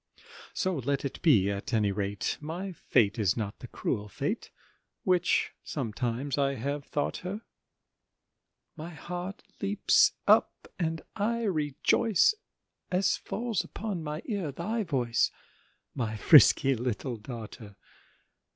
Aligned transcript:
So 0.55 0.77
let 0.77 1.05
it 1.05 1.21
be, 1.21 1.51
at 1.51 1.75
any 1.75 1.91
rate 1.91 2.39
My 2.41 2.71
Fate 2.71 3.19
is 3.19 3.37
not 3.37 3.59
the 3.59 3.67
cruel 3.67 4.07
Fate 4.09 4.49
Which 5.03 5.51
sometimes 5.63 6.39
I 6.39 6.55
have 6.55 6.85
thought 6.85 7.17
her: 7.17 7.41
My 8.75 8.89
heart 8.95 9.43
leaps 9.61 10.13
up, 10.25 10.67
and 10.79 11.03
I 11.15 11.43
rejoice 11.43 12.33
As 12.89 13.15
falls 13.15 13.63
upon 13.63 14.01
my 14.01 14.23
ear 14.25 14.51
thy 14.51 14.81
voice, 14.81 15.29
My 15.93 16.17
frisky 16.17 16.73
little 16.73 17.17
daughter. 17.17 17.75